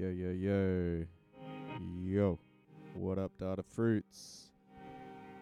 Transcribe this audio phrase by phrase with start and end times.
[0.00, 1.04] Yo, yo, yo.
[2.02, 2.38] Yo.
[2.94, 4.44] What up, Datafruits?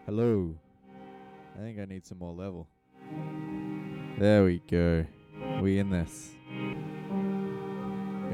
[0.05, 0.53] Hello.
[1.55, 2.67] I think I need some more level.
[4.17, 5.05] There we go.
[5.61, 6.31] We in this.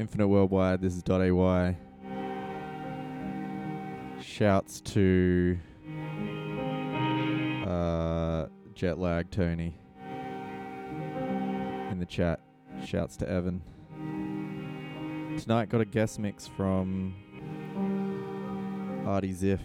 [0.00, 1.76] Infinite Wurldwide, this is Dot.AY.
[4.20, 5.56] Shouts to
[7.68, 9.78] uh, Jet Lag Tony
[11.92, 12.40] in the chat.
[12.84, 13.62] Shouts to Evan.
[15.38, 17.14] Tonight got a guest mix from
[19.06, 19.60] Artie Ziff.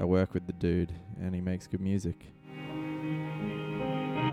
[0.00, 2.26] I work with the dude and he makes good music.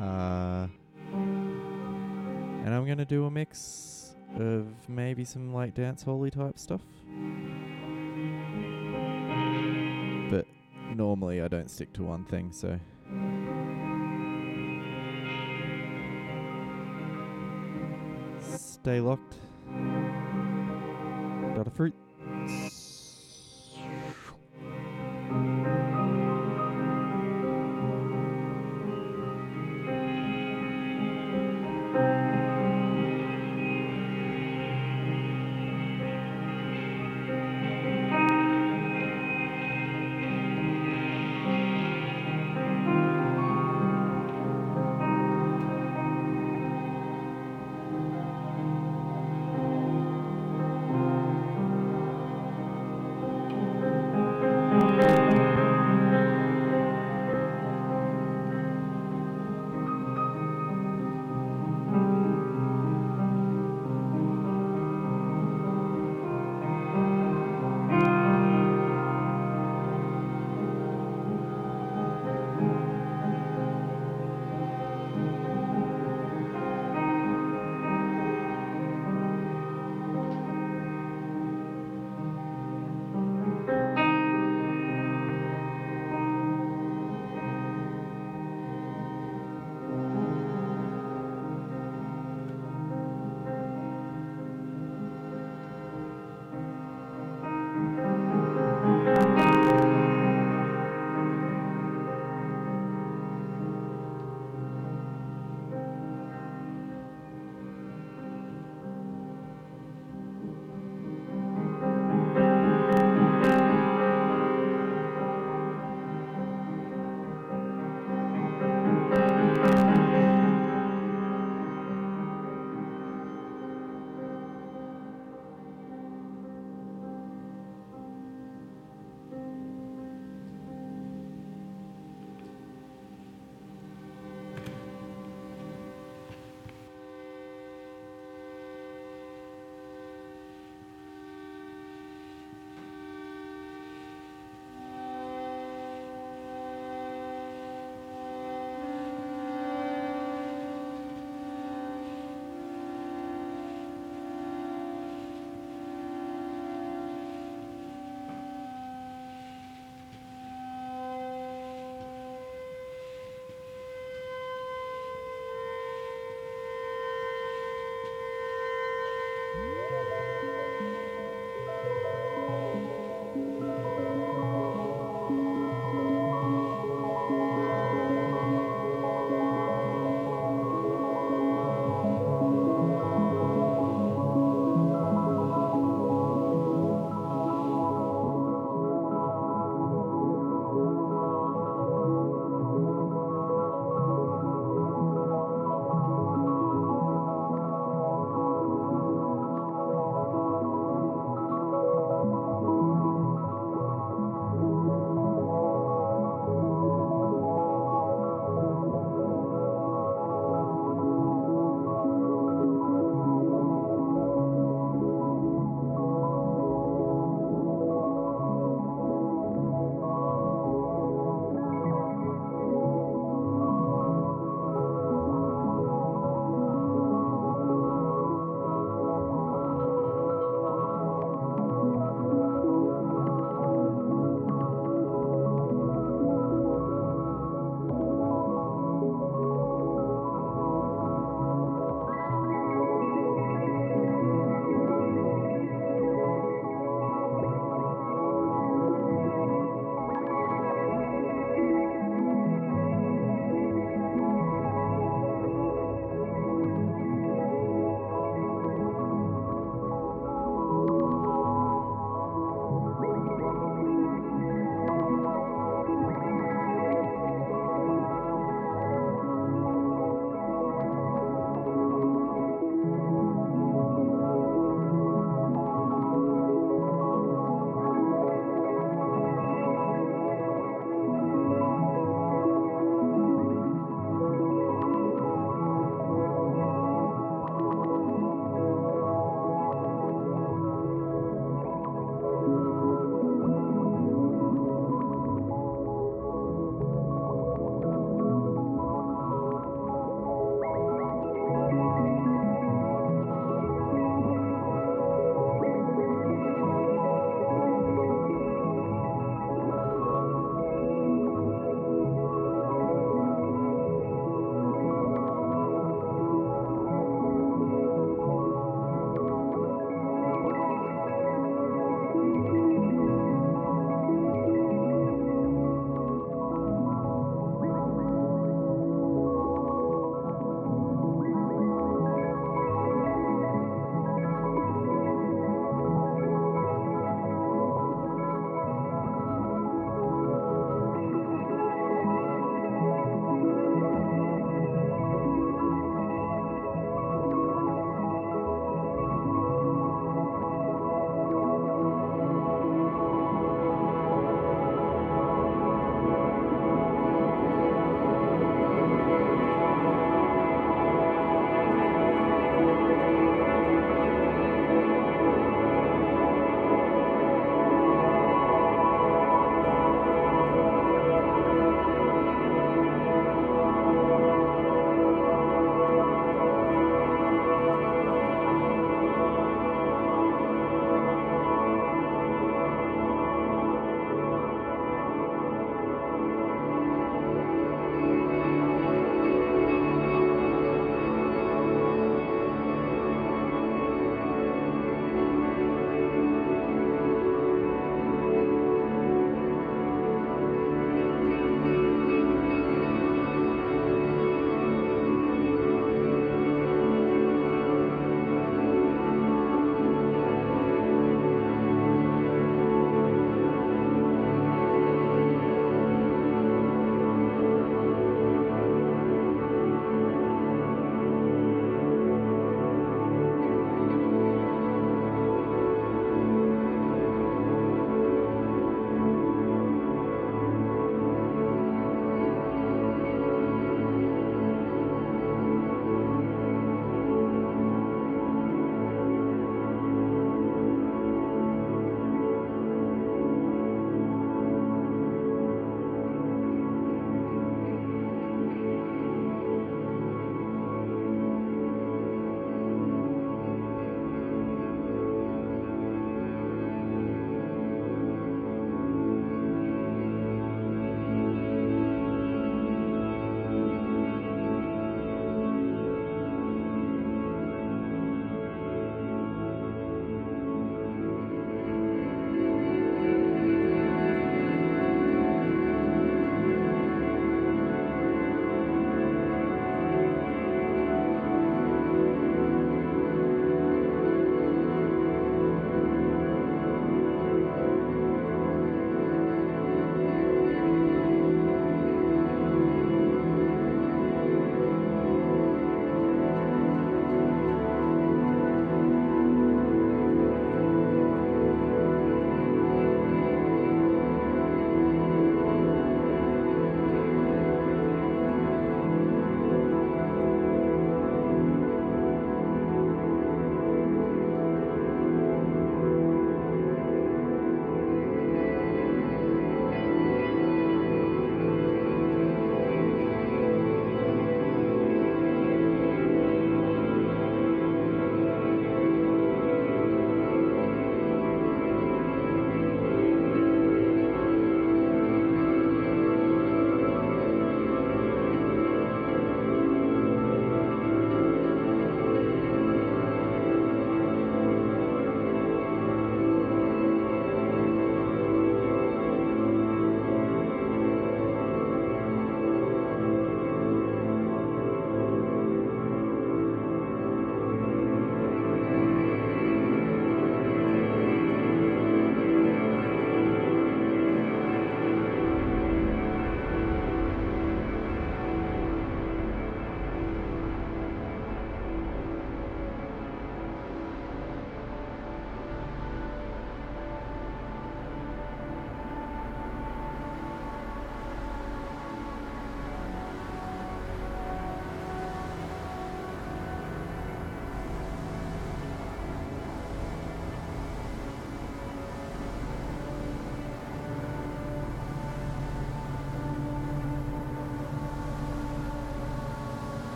[0.00, 0.66] Uh,
[1.12, 6.82] and I'm gonna do a mix of maybe some like dance holy type stuff.
[10.30, 10.46] But
[10.94, 12.78] normally I don't stick to one thing, so
[18.84, 19.43] stay locked.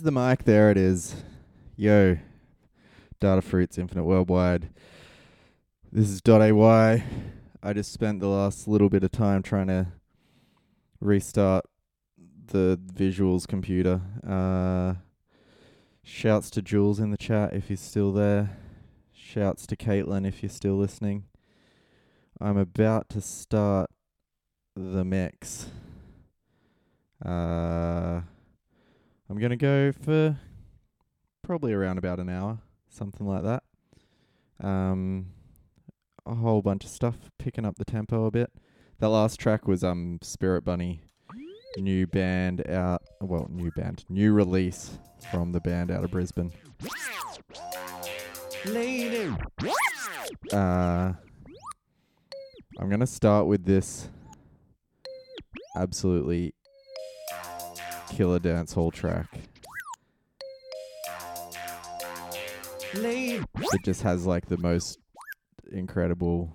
[0.00, 0.44] The mic.
[0.44, 1.16] There it is.
[1.76, 2.18] Yo,
[3.20, 4.68] Datafruits Infinite Wurldwide.
[5.90, 7.02] This is Dot.AY.
[7.64, 9.88] I just spent the last little bit of time trying to
[11.00, 11.64] restart
[12.46, 14.00] the visuals computer.
[14.24, 14.94] Uh,
[16.04, 18.56] shouts to Jules in the chat if he's still there.
[19.12, 21.24] Shouts to Caitlin if you're still listening.
[22.40, 23.90] I'm about to start
[24.76, 25.66] the mix.
[27.24, 28.20] Uh,
[29.30, 30.38] I'm going to go for
[31.42, 33.62] probably around about an hour, something like that.
[34.60, 35.26] Um,
[36.24, 38.50] a whole bunch of stuff, picking up the tempo a bit.
[39.00, 41.02] That last track was um Spirit Bunny,
[41.76, 43.02] new band out.
[43.20, 44.98] Well, new band, new release
[45.30, 46.52] from the band out of Brisbane.
[48.64, 49.32] Lady.
[50.52, 51.12] Uh,
[52.78, 54.08] I'm gonna start with this
[55.76, 56.54] absolutely
[58.10, 59.40] killer dance hall track.
[62.94, 64.98] It just has like the most
[65.70, 66.54] incredible.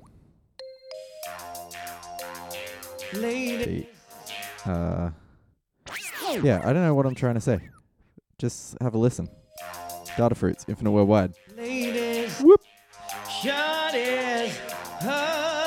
[4.66, 5.12] Uh,
[6.42, 7.60] yeah, I don't know what I'm trying to say.
[8.40, 9.30] Just have a listen.
[10.16, 11.34] Datafruits, Infinite Wurldwide.
[11.56, 12.40] Ladies.
[12.42, 12.62] Whoop.
[15.02, 15.64] Honey.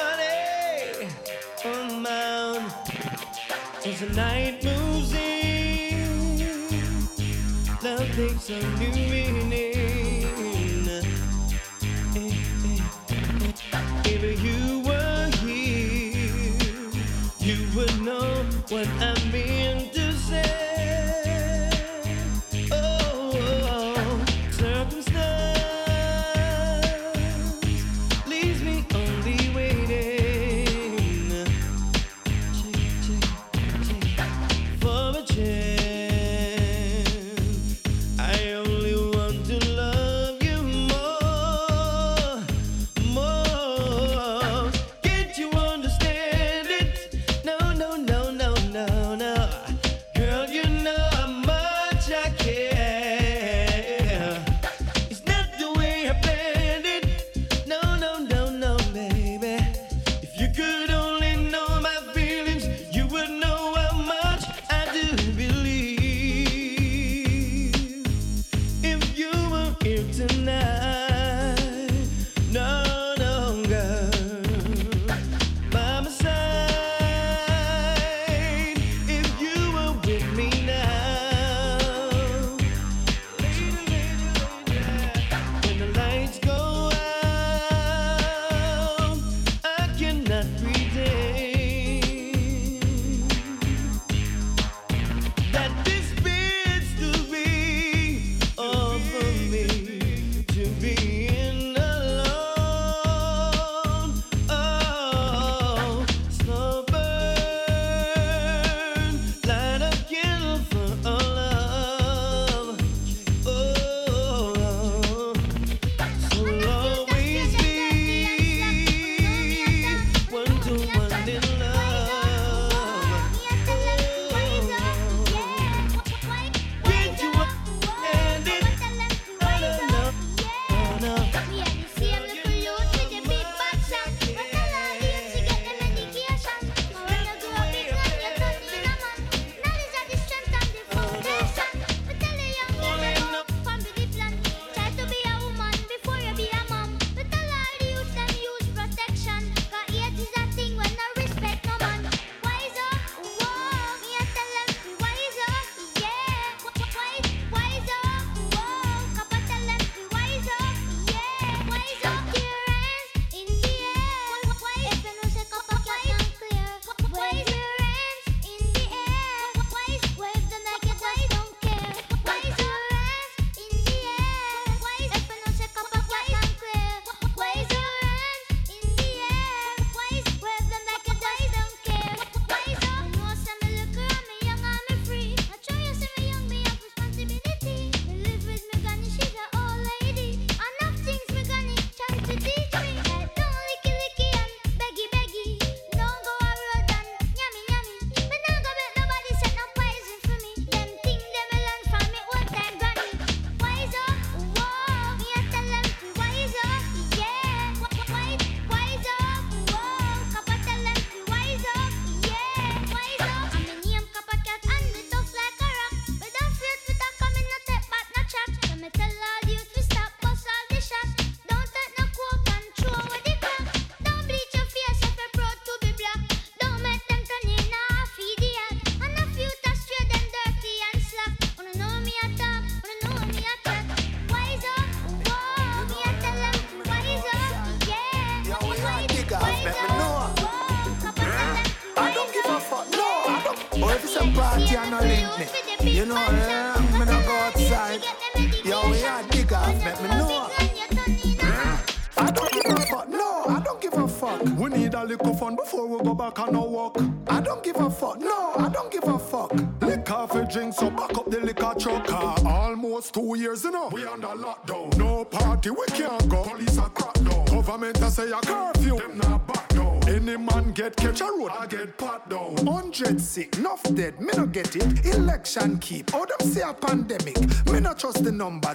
[3.84, 4.02] As
[8.16, 9.52] takes a new meaning.
[14.06, 16.56] If you were here,
[17.40, 19.15] you would know what I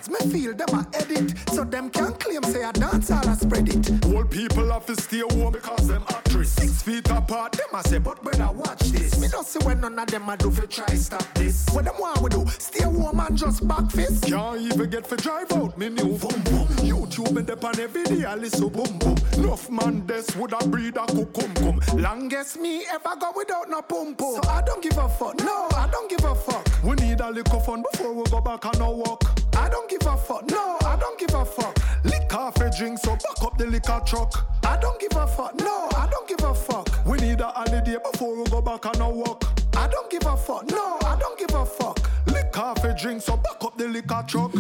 [0.03, 1.33] the numbers, me feel them a edit.
[1.53, 4.05] So them can claim say a dance all a spread it.
[4.05, 6.51] Old people have to stay home because them actress.
[6.51, 9.81] Six feet apart, them a say, but when I watch this, me don't see when
[9.81, 11.67] none of them a do for try stop this.
[11.71, 12.45] What them want we do?
[12.47, 14.25] Stay home and just back fist.
[14.25, 16.67] Can't even get for drive out, me new boom boom.
[16.81, 19.17] YouTube me dep on every day, I listen boom boom.
[19.37, 21.79] Enough man this would a breed a cum cum.
[21.95, 24.35] Longest me ever go without no pum pum.
[24.41, 25.37] So I don't give a fuck.
[25.39, 26.67] No, I don't give a fuck.
[26.83, 29.20] We need a little fun before we go back on our walk.
[29.91, 30.49] I don't give a fuck.
[30.49, 31.77] No, I don't give a fuck.
[32.05, 34.47] Liquor for drink, so back up the liquor truck.
[34.63, 35.53] I don't give a fuck.
[35.59, 37.05] No, I don't give a fuck.
[37.05, 39.43] We need a holiday before we go back on our walk.
[39.75, 40.65] I don't give a fuck.
[40.69, 41.99] No, I don't give a fuck.
[42.25, 44.53] Liquor for drink, so back up the liquor truck.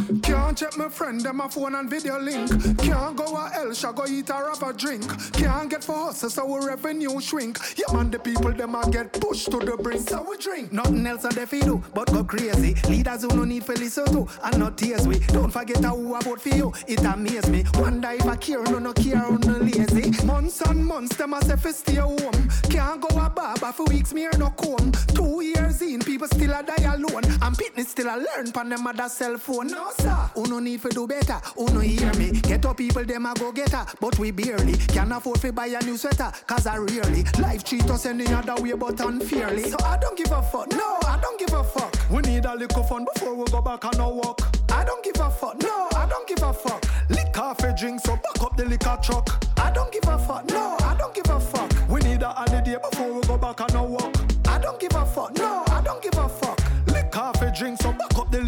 [0.51, 2.49] Can't check my friend, them a phone and video link.
[2.79, 5.05] Can't go a hell, shall go eat or have a drink.
[5.31, 7.57] Can't get for us, so our revenue shrink.
[7.77, 10.09] Yeah, man, the people, them a get pushed to the brink.
[10.09, 10.73] So we drink.
[10.73, 12.75] Nothing else on the feed do, but go crazy.
[12.89, 15.19] Leaders who no need for listen to, and not tears we.
[15.19, 17.63] Don't forget how who about for you, it amaze me.
[17.75, 20.11] Wonder if I care, no, no care, no lazy.
[20.25, 22.49] Months and months, them a say fi stay home.
[22.69, 24.91] Can't go a barber for weeks, me no comb.
[25.15, 27.23] Two years in, people still a die alone.
[27.23, 29.67] And pitney still a learn pan them mother cell phone.
[29.67, 30.29] No, sir.
[30.41, 32.31] Who no need for do better, who no hear me.
[32.31, 35.67] Get up people, them a go get her, but we barely can afford to buy
[35.67, 39.69] a new sweater, cause I really life treat us any other way but unfairly.
[39.69, 41.95] So I don't give a fuck, no, I don't give a fuck.
[42.09, 44.41] We need a little fun before we go back on our walk.
[44.71, 46.83] I don't give a fuck, no, I don't give a fuck.
[47.09, 49.45] Liquor for drink, so back up the liquor truck.
[49.57, 51.71] I don't give a fuck, no, I don't give a fuck.
[51.87, 54.15] We need a holiday before we go back on our walk.
[54.47, 56.50] I don't give a fuck, no, I don't give a fuck.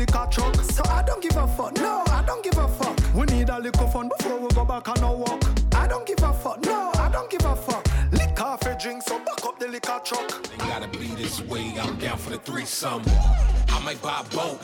[0.06, 0.56] Liquor truck.
[0.56, 2.98] So I don't give a fuck, no, I don't give a fuck.
[3.13, 5.44] We need a little fun before we go back on our walk.
[5.74, 7.88] I don't give a fuck, no, I don't give a fuck.
[8.12, 10.42] Liquor for drinks, so back up the liquor truck.
[12.13, 13.02] Down for the threesome.
[13.69, 14.60] I might buy a boat.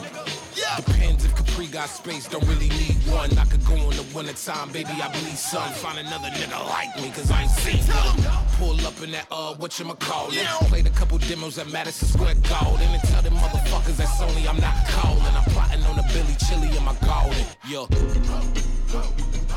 [0.77, 3.35] Depends if Capri got space, don't really need one.
[3.37, 4.89] I could go on the one at a time, baby.
[4.89, 5.71] I believe some.
[5.73, 8.45] Find another nigga like me, cause I ain't seen one.
[8.57, 10.45] Pull up in that, uh, whatchamacallit.
[10.69, 12.87] Played a couple demos at Madison Square Garden.
[12.87, 15.33] And tell them motherfuckers that Sony I'm not calling.
[15.35, 17.45] I'm plotting on a Billy Chili in my garden.
[17.67, 17.87] Yo.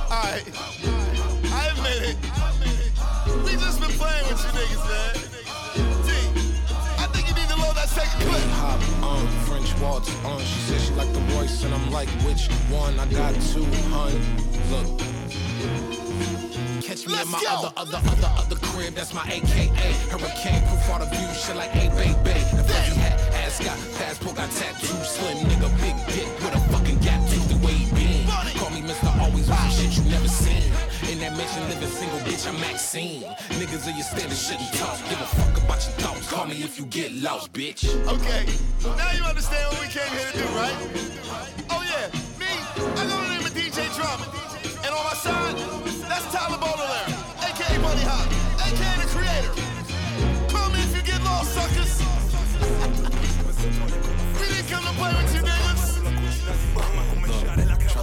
[0.09, 0.45] Alright.
[1.53, 2.17] I admit it.
[3.45, 5.42] We just been playing with you niggas, man.
[8.11, 8.43] To load that second clip.
[8.59, 10.41] hop on French waltz on.
[10.41, 12.99] She said she like the voice, and I'm like, which one?
[12.99, 14.13] I got two, hun.
[14.71, 14.99] Look.
[16.83, 17.49] Catch me Let's in my go.
[17.49, 18.95] other, other, other, other crib.
[18.95, 19.71] That's my AKA.
[20.11, 21.29] Hurricane proof all the view.
[21.35, 22.41] Shit like, a hey, baby.
[22.57, 24.87] The fuzzy hat, ass got passport, got tattoo.
[25.05, 27.49] Slim nigga, big dick with a fucking gap tooth.
[27.49, 28.27] The way he been.
[28.59, 29.09] Call me Mr.
[29.21, 30.62] Always with shit you never seen.
[31.33, 33.23] Single, bitch, I'm Maxine.
[33.57, 34.99] Niggas of your standard shouldn't talk.
[35.09, 36.29] Give a fuck about your thoughts.
[36.31, 37.85] Call me if you get lost, bitch.
[38.07, 38.47] Okay,
[38.97, 40.77] now you understand what we came here to do, right?
[41.71, 42.09] Oh yeah,
[42.39, 42.47] me,
[42.97, 44.27] I go to name of DJ Drama.
[44.85, 45.57] And on my side,
[46.09, 47.09] that's Tyler Baudelaire,
[47.41, 48.29] aka Bunny Hop,
[48.67, 49.53] aka the creator.
[50.53, 51.99] Call me if you get lost, suckers.
[54.41, 55.83] we didn't come to play with you niggas.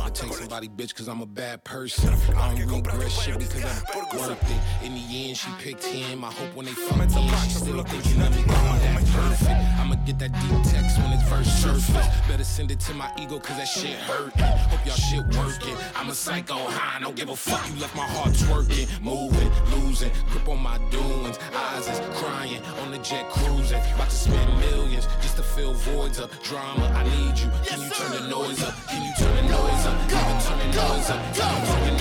[0.09, 2.09] To take somebody bitch cause I'm a bad person.
[2.35, 4.85] I don't regret shit because I'm worth it.
[4.85, 6.23] In the end, she picked him.
[6.23, 8.41] I hope when they fuck me, she still thinking of me.
[8.41, 9.79] I'm that perfect.
[9.79, 12.07] I'ma get that deep text when it's verse surface.
[12.27, 14.41] Better send it to my ego cause that shit hurting.
[14.41, 15.77] Hope y'all shit working.
[15.95, 17.67] I'm a psycho high, don't give a fuck.
[17.69, 20.11] You left my heart twerking, moving, losing.
[20.31, 23.81] Grip on my doings, eyes is crying on the jet cruising.
[23.93, 26.31] About to spend millions just to fill voids up.
[26.41, 27.51] Drama, I need you.
[27.65, 28.73] Can you turn the noise up?
[28.87, 29.98] Can you turn the noise up?
[30.07, 31.99] You you?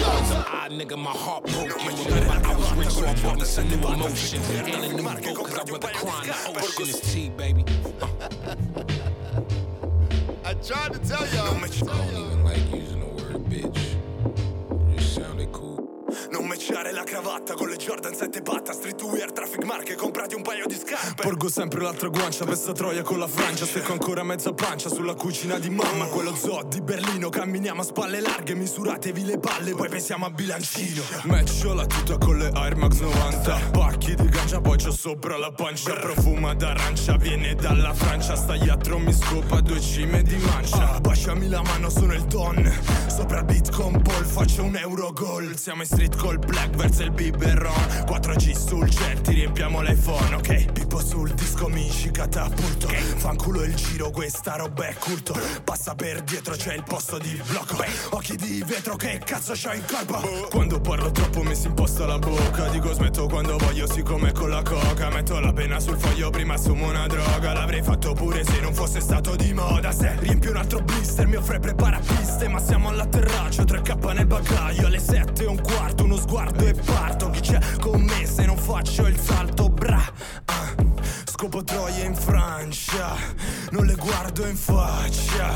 [0.51, 1.87] Ah, nigga, my heart broken.
[2.07, 4.49] Remember, I was rich, so I brought me some new emotions.
[4.51, 6.89] And a new boat, cause I'd rather cry in the ocean.
[6.89, 7.65] It's tea, baby.
[10.45, 11.57] I tried to tell y'all.
[11.57, 13.97] I don't even like using the word bitch.
[14.93, 15.68] It just sounded cool.
[16.31, 20.43] No me allacciare la cravatta con le Jordan 7 patta Streetwear, traffic marche, comprati un
[20.43, 21.23] paio di scarpe.
[21.23, 23.65] Porgo sempre l'altra guancia per sta troia con la Francia.
[23.65, 26.07] Secco ancora mezza pancia sulla cucina di mamma.
[26.07, 31.03] Quello zoo di Berlino, camminiamo a spalle larghe Misuratevi le palle, poi pensiamo a bilancino.
[31.25, 35.53] Matcho la tuta con le Air Max 90 Pacchi di ganja, poi c'ho sopra la
[35.53, 35.95] pancia.
[35.95, 38.35] Profuma d'arancia, viene dalla Francia.
[38.35, 40.99] Stagliatro mi scopa due cime di mancia.
[41.01, 42.57] Baciami la mano, sono il don
[43.07, 47.73] Sopra con Paul, faccio un euro gol Siamo in street col black verso il biberon.
[48.07, 50.73] 4G sul jet, ti riempiamo l'iPhone, ok?
[50.73, 52.87] Pippo sul disco, mi ci catapulto.
[52.87, 53.01] Okay.
[53.01, 55.39] Fanculo il giro, questa roba è culto.
[55.65, 57.77] Passa per dietro, c'è il posto di blocco.
[58.11, 60.49] Occhi di vetro, che cazzo c'ho in corpo?
[60.51, 62.69] Quando parlo troppo mi si imposta la bocca.
[62.69, 65.11] Dico smetto quando voglio, siccome con la coca.
[65.11, 67.53] Metto la penna sul foglio, prima assumo una droga.
[67.53, 69.93] L'avrei fatto pure se non fosse stato di moda.
[69.93, 72.49] Se riempio un altro blister, mi offre prepara piste.
[72.49, 77.31] Ma siamo all'atterraggio, 3K nel bagaglio Alle 7 e un quarto, uno sguardo e parto
[77.31, 79.68] Chi c'è con me se non faccio il salto.
[81.41, 83.15] Scopo troie in Francia,
[83.71, 85.55] non le guardo in faccia.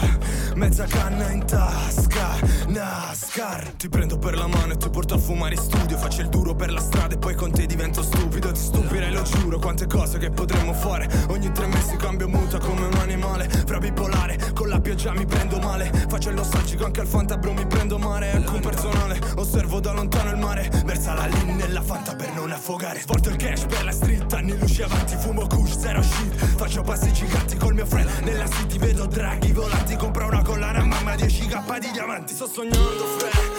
[0.54, 3.72] Mezza canna in tasca, NASCAR.
[3.76, 5.98] Ti prendo per la mano e ti porto a fumare in studio.
[5.98, 8.52] Faccio il duro per la strada e poi con te divento stupido.
[8.52, 11.08] Ti stupirei, lo giuro, quante cose che potremmo fare.
[11.30, 13.48] Ogni tre mesi cambio muta come un animale.
[13.48, 15.90] Fra bipolare, con la pioggia mi prendo male.
[16.08, 18.30] Faccio il nostalgico anche al fantabro mi prendo mare.
[18.30, 20.70] Ecco un personale, osservo da lontano il mare.
[20.84, 23.00] Versa la linea nella fanta per non affogare.
[23.00, 26.34] Svolto il cash per la street, anni luci avanti, fumo kush zero shit.
[26.56, 28.08] Faccio passi giganti col mio friend.
[28.22, 29.96] Nella city vedo draghi volanti.
[29.96, 32.34] Compra una collana mamma 10k di diamanti.
[32.34, 33.51] Sto sognando fre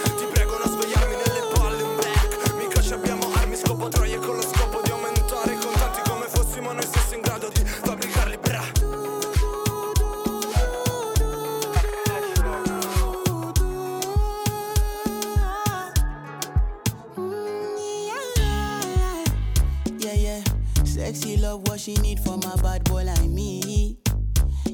[21.84, 23.98] she need from a bad boy like me.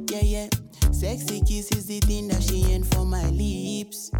[0.08, 0.48] Yeah, yeah.
[0.92, 4.12] Sexy kiss is the thing that she ain't for my lips.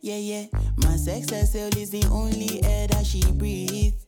[0.00, 0.46] Yeah, yeah.
[0.76, 4.06] My sex herself is the only air that she breathes.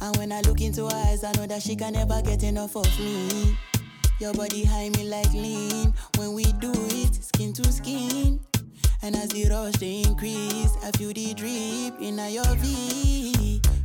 [0.00, 2.76] And when I look into her eyes, I know that she can never get enough
[2.76, 3.58] of me.
[4.18, 5.92] Your body high me like lean.
[6.16, 8.40] When we do it, skin to skin.
[9.02, 13.31] And as the rush they increase, I feel the drip in your V.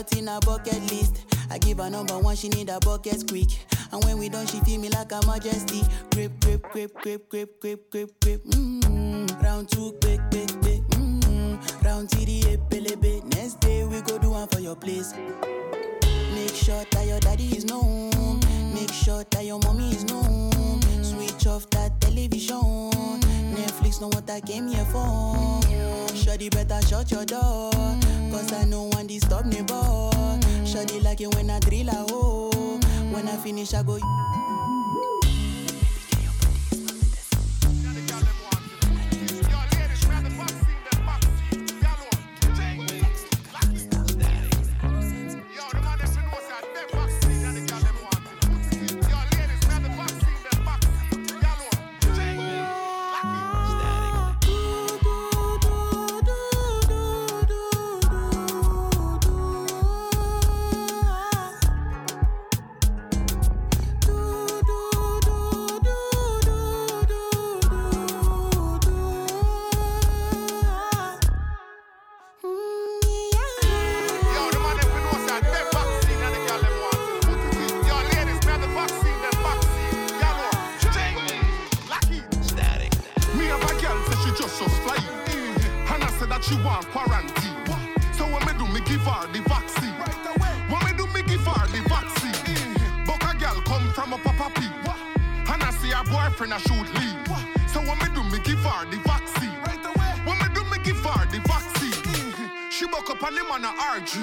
[0.00, 1.24] Lot in a bucket list.
[1.50, 3.48] I give her number one, she need a bucket quick.
[3.92, 5.82] And when we done, she feel me like a majesty.
[6.12, 8.44] Grip, grip, grip, grip, grip, grip, grip, grip.
[8.44, 9.42] Mm-hmm.
[9.42, 10.82] Round two, quick, quick, quick.
[10.90, 11.86] Mm-hmm.
[11.86, 13.24] Round TD, pelebe.
[13.34, 15.12] Next day we go do one for your place.
[16.34, 18.40] Make sure that your daddy is known.
[18.72, 20.49] Make sure that your mommy is known.
[21.40, 22.90] Switch off that television.
[23.54, 25.60] Netflix know what I came here for.
[26.14, 27.70] Shorty better shut your door.
[28.30, 30.38] Cause I know one disturb me, boy.
[30.66, 32.78] Shorty like it when I drill a hole.
[33.10, 33.98] When I finish, I go.
[96.40, 97.68] Boyfriend a shoot leave.
[97.68, 99.50] So when me do, me give her the vaccine.
[100.24, 101.92] When me do, me give her the vaccine.
[101.92, 102.70] Mm-hmm.
[102.70, 104.16] She buck up on him on a RG.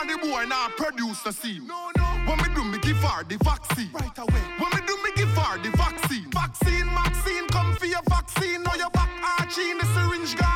[0.00, 1.66] And the boy now produce the scene.
[1.66, 2.04] No, no.
[2.26, 3.90] When me do, me give her the vaccine.
[3.92, 4.42] Right away.
[4.58, 6.30] When me do, me give her the vaccine.
[6.30, 8.62] Vaccine, vaccine, come for your vaccine.
[8.62, 10.55] Now your back arching, the syringe gone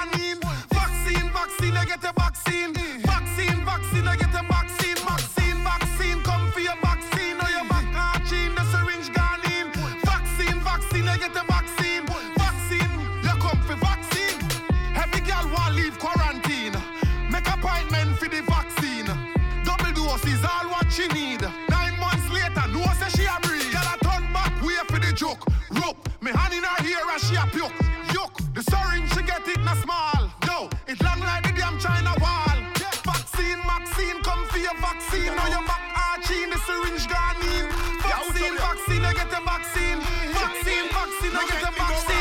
[41.41, 42.20] niggas in my seat.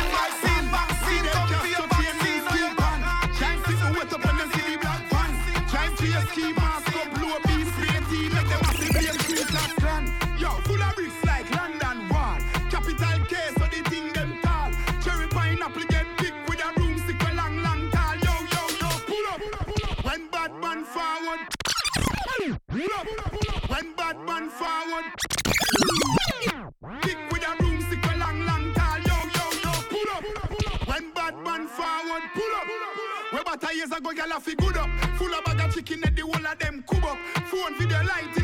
[34.09, 34.89] boy, y'all have good up.
[35.17, 37.17] Full of bag of chicken, and the whole of them cub up.
[37.47, 38.38] Phone video light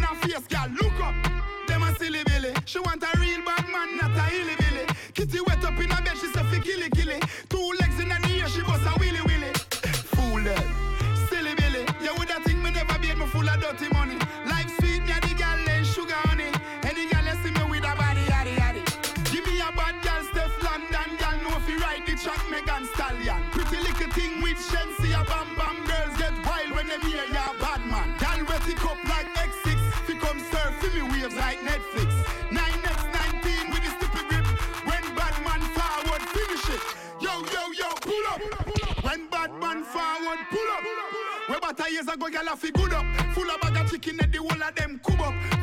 [41.92, 43.06] years ago, y'all fi good up.
[43.34, 45.55] Full of bag of chicken and the whole of them cub up.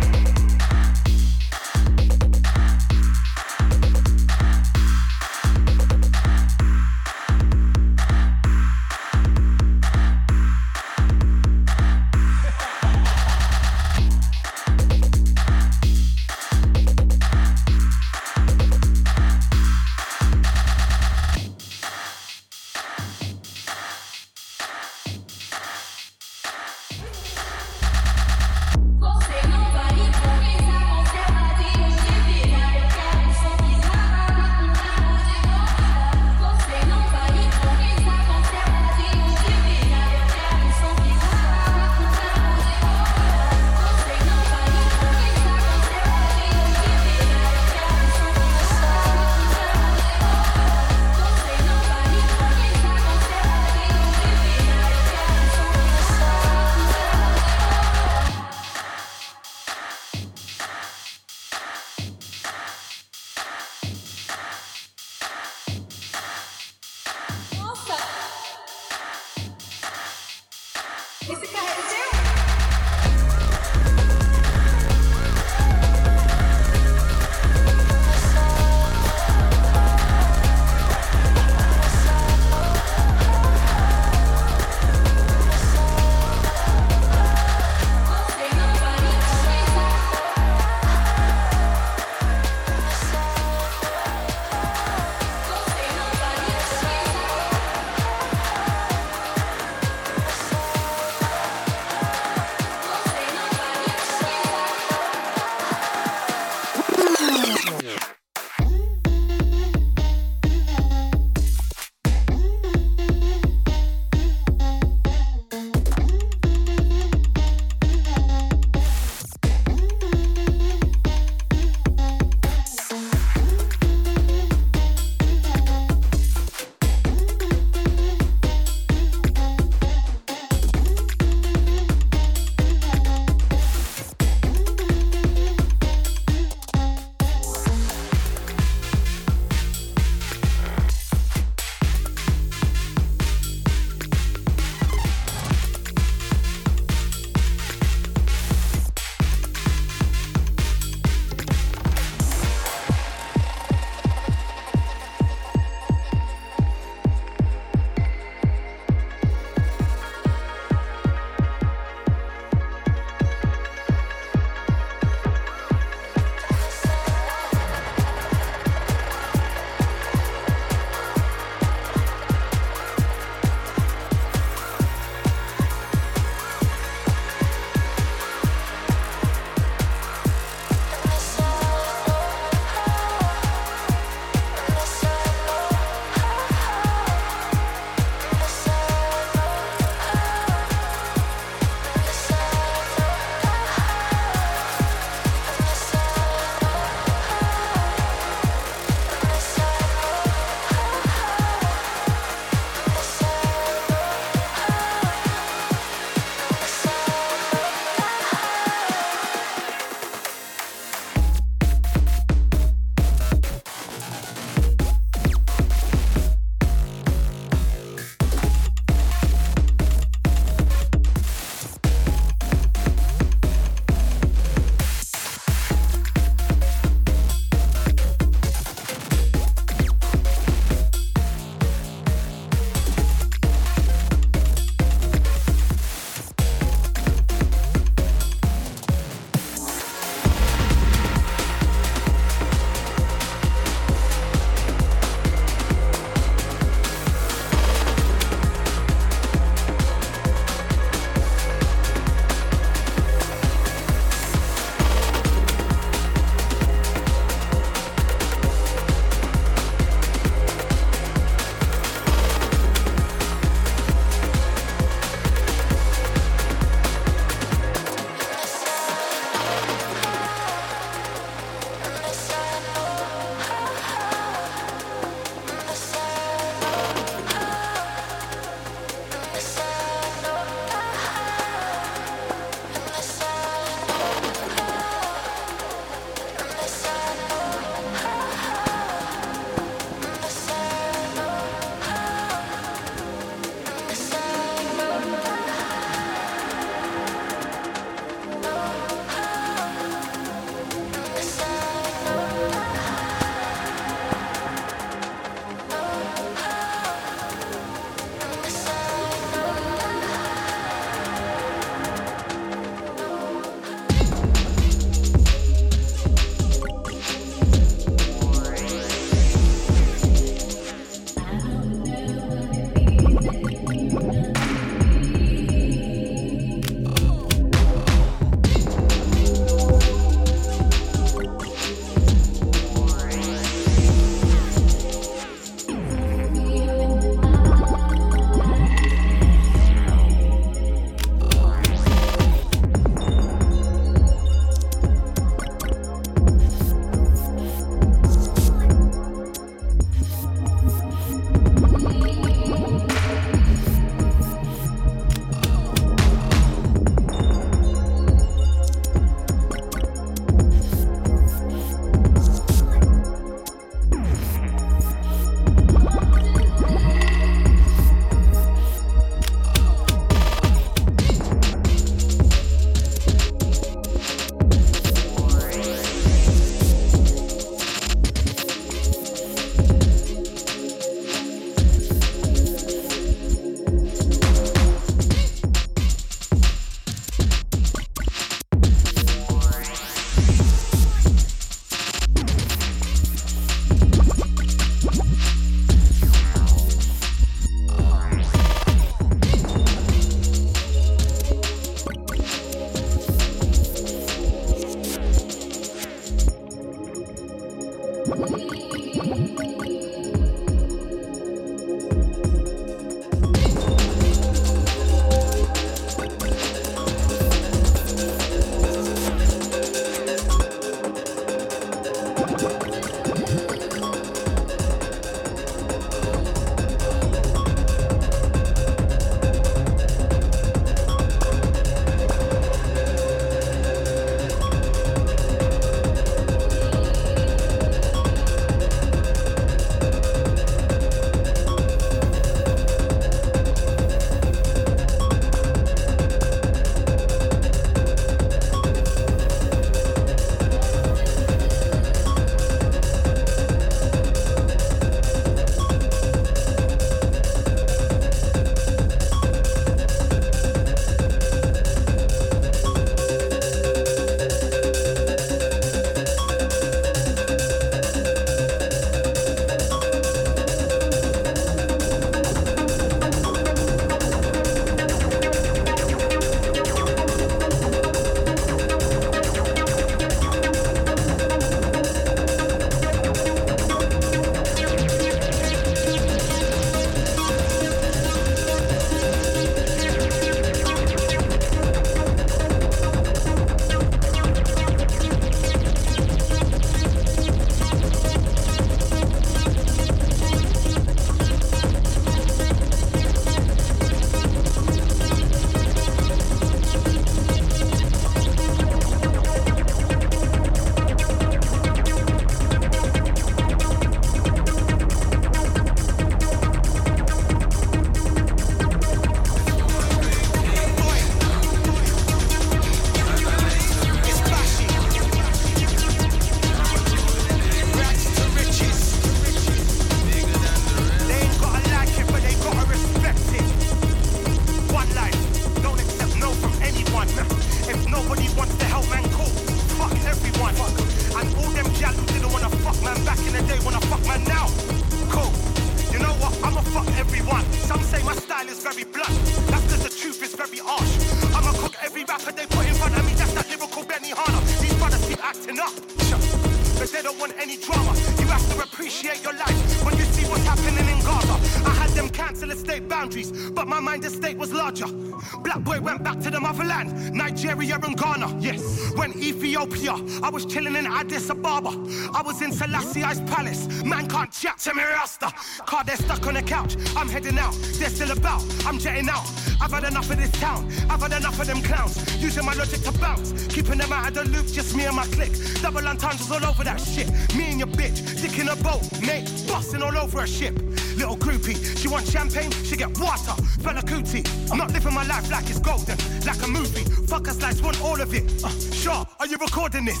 [567.42, 568.38] Nigeria and Ghana.
[568.38, 571.70] Yes, when Ethiopia, I was chilling in Addis Ababa.
[572.14, 573.66] I was in Selassie's palace.
[573.82, 575.32] Man can't chat to me, Rasta.
[575.66, 576.76] Car, they're stuck on the couch.
[576.96, 577.54] I'm heading out.
[577.78, 578.44] They're still about.
[578.64, 579.28] I'm jetting out.
[579.60, 580.70] I've had enough of this town.
[580.88, 581.96] I've had enough of them clowns.
[582.22, 583.32] Using my logic to bounce.
[583.48, 585.34] Keeping them out of the loop, just me and my clique.
[585.60, 587.10] Double entendres all over that shit.
[587.34, 589.28] Me and your bitch, dick in a boat, mate.
[589.48, 590.54] Busting all over a ship.
[590.96, 593.32] Little groupie, she want champagne, she get water.
[593.62, 594.22] Fella cootie.
[594.50, 595.96] I'm not living my life like it's golden,
[596.26, 596.84] like a movie.
[597.06, 598.44] Fuck us lights, want all of it.
[598.44, 600.00] Uh, sure, are you recording this?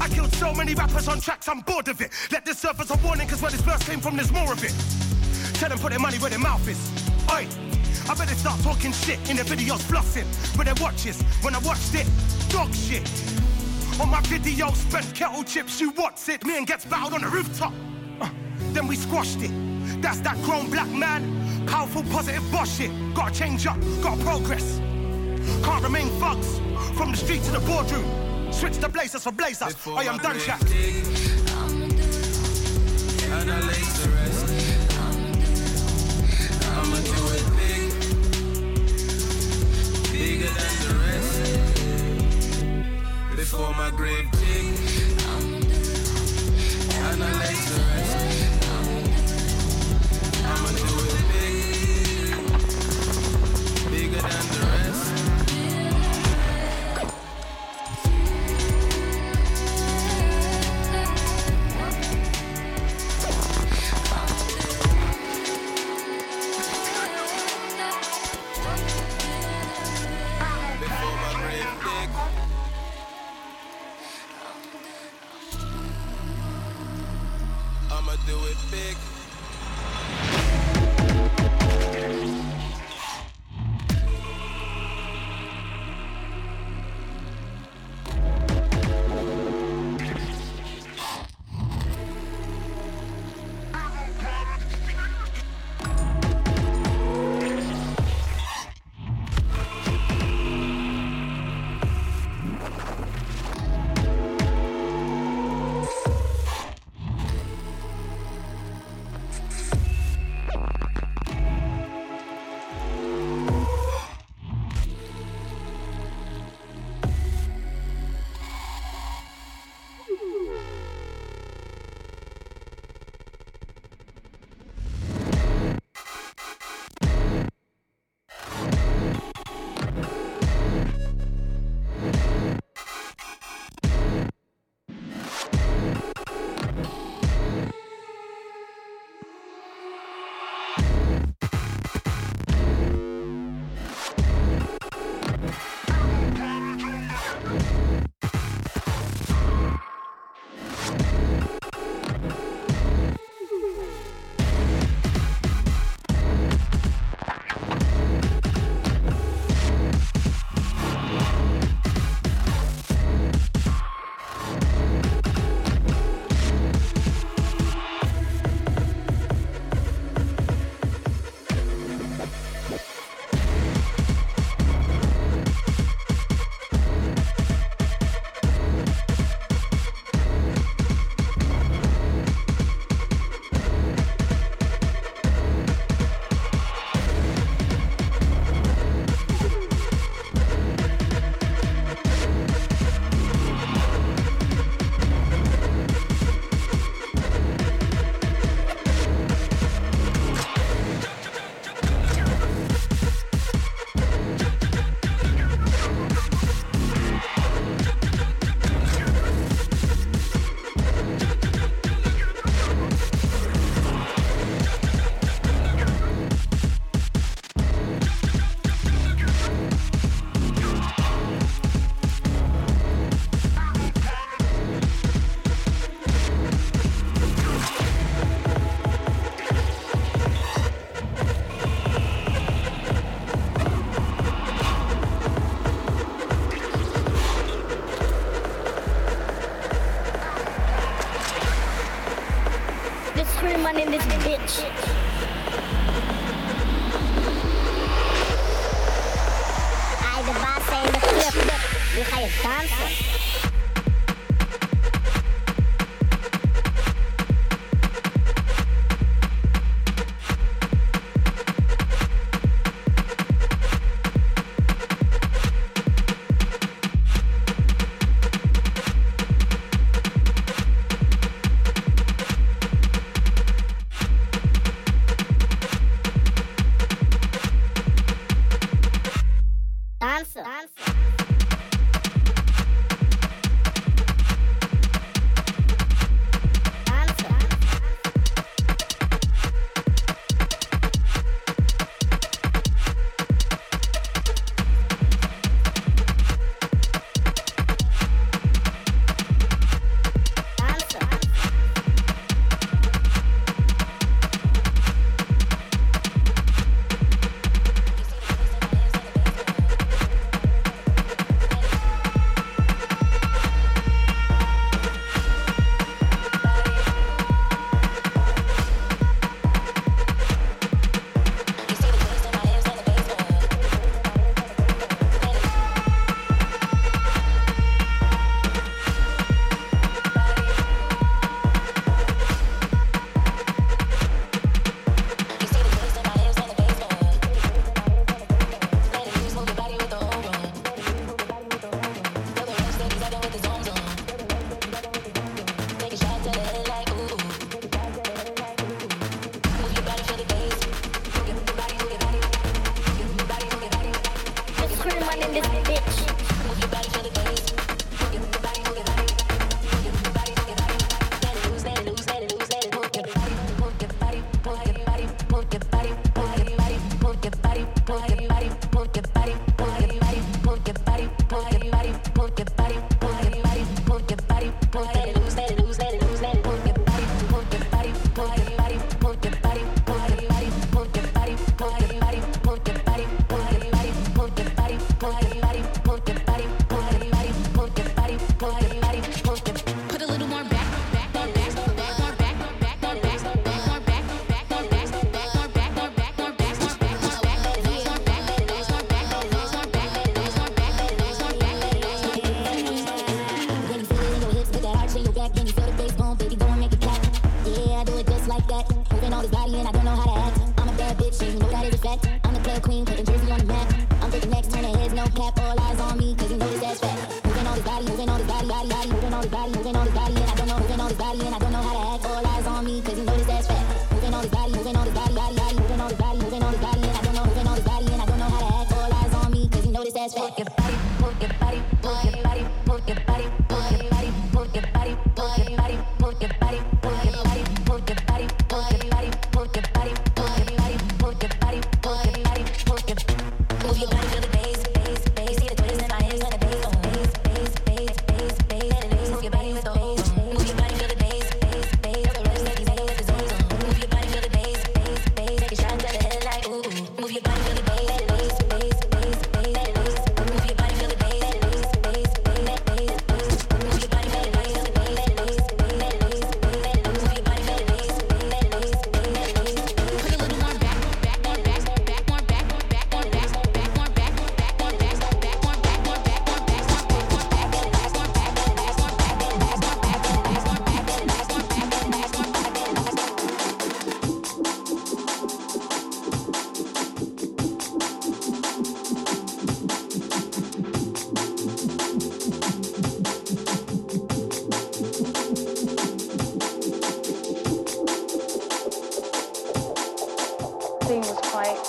[0.00, 2.10] I killed so many rappers on tracks, I'm bored of it.
[2.30, 4.62] Let this serve as a warning, cause where this verse came from, there's more of
[4.62, 4.74] it.
[5.54, 6.78] Tell them put their money where their mouth is.
[7.30, 7.46] Oi,
[8.08, 11.20] I better start talking shit in the videos, flossing with their watches.
[11.42, 12.06] When I watched it,
[12.48, 13.08] dog shit.
[14.00, 16.44] On my video, spent kettle chips, you what's it?
[16.44, 17.72] Me and gets battled on the rooftop.
[18.20, 18.28] Uh,
[18.72, 19.50] then we squashed it.
[20.02, 21.66] That's that grown black man.
[21.66, 22.90] Powerful, positive boss shit.
[23.14, 24.73] Gotta change up, gotta progress.
[25.64, 26.60] Can't remain thugs.
[26.96, 28.04] From the street to the boardroom.
[28.52, 29.72] Switch the blazers for blazers.
[29.72, 30.60] Before I am done, grave Jack.
[30.60, 31.04] dig,
[33.32, 34.46] And I lay to rest.
[36.76, 37.90] I'ma do it big,
[40.12, 41.34] bigger than the rest.
[43.36, 44.33] Before my grave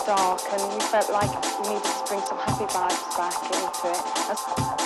[0.06, 1.32] dark and we felt like
[1.62, 4.02] we needed to bring some happy vibes back into it.
[4.30, 4.85] As-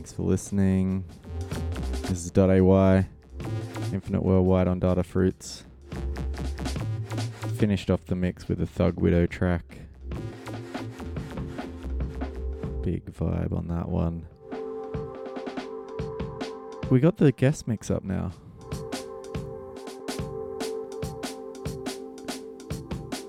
[0.00, 1.04] thanks for listening.
[2.04, 3.06] This is Dot.AY,
[3.92, 5.64] Infinite Wurldwide on Datafruits.
[7.58, 9.80] Finished off the mix with a Thug Widow track.
[12.82, 14.26] Big vibe on that one.
[16.90, 18.32] We got the guest mix up now.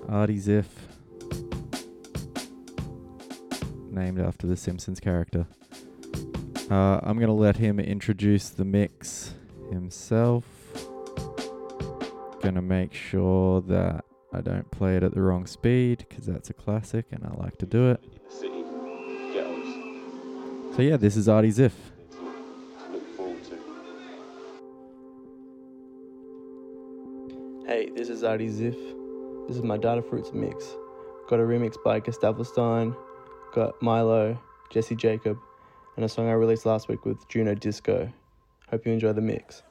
[0.08, 0.64] Artie Ziff.
[3.90, 5.46] Named after the Simpsons character.
[6.72, 9.34] Uh, I'm going to let him introduce the mix
[9.70, 10.46] himself.
[12.40, 16.48] Going to make sure that I don't play it at the wrong speed because that's
[16.48, 18.02] a classic and I like to do it.
[20.74, 21.72] So, yeah, this is Artie Ziff.
[27.66, 28.78] Hey, this is Artie Ziff.
[29.46, 30.70] This is my Datafruits mix.
[31.28, 32.96] Got a remix by Gustavo Stein,
[33.52, 34.40] got Milo,
[34.70, 35.36] Jesse Jacob,
[35.96, 38.10] and a song I released last week with Juno Disco.
[38.70, 39.62] Hope you enjoy the mix.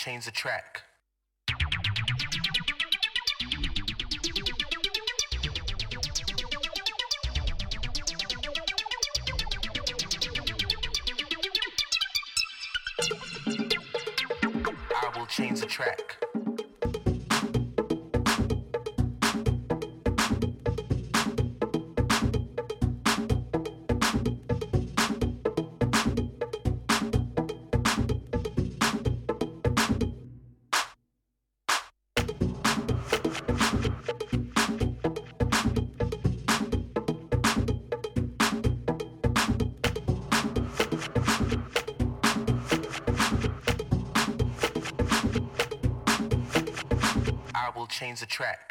[0.00, 0.69] Change the track.
[48.00, 48.69] Change the track.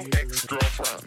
[0.00, 1.06] Psycho ex-girlfriend.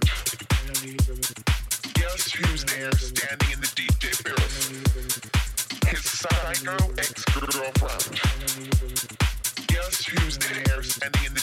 [1.94, 5.88] Guess who's there standing in the DJ booth?
[5.88, 8.22] His psycho ex-girlfriend.
[9.68, 11.42] Guess who's there standing in the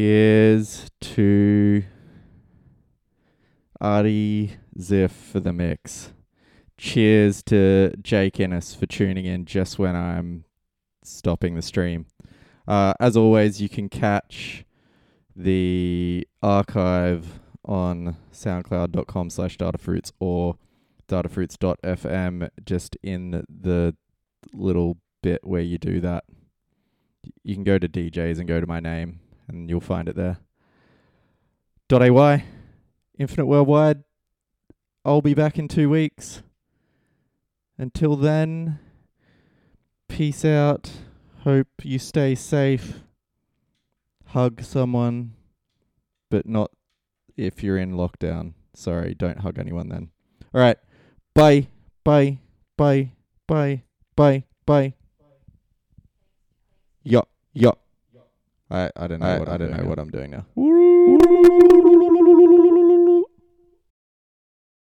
[0.00, 1.82] Cheers to
[3.78, 6.14] Artie Ziff for the mix.
[6.78, 10.44] Cheers to Jake Ennis for tuning in just when I'm
[11.04, 12.06] stopping the stream.
[12.66, 14.64] Uh, as always, you can catch
[15.36, 20.56] the archive on soundcloud.com slash datafruits or
[21.08, 23.94] datafruits.fm just in the
[24.54, 26.24] little bit where you do that.
[27.44, 29.20] You can go to DJs and go to my name
[29.54, 30.38] and you'll find it there.
[31.88, 32.44] Dot.AY,
[33.18, 34.04] Infinite Wurldwide.
[35.04, 36.42] I'll be back in two weeks.
[37.76, 38.78] Until then,
[40.08, 40.90] peace out.
[41.44, 43.00] Hope you stay safe.
[44.26, 45.32] Hug someone,
[46.30, 46.70] but not
[47.36, 48.52] if you're in lockdown.
[48.74, 50.10] Sorry, don't hug anyone then.
[50.54, 50.76] All right.
[51.34, 51.68] Bye.
[52.04, 52.38] Bye.
[52.76, 53.12] Bye.
[53.48, 53.82] Bye.
[54.14, 54.44] Bye.
[54.66, 54.94] Bye.
[57.02, 57.26] Yo.
[57.52, 57.79] Yo.
[58.70, 59.26] I I don't know.
[59.26, 59.88] I- what I I'm don't doing know now.
[59.90, 60.44] what I'm doing now.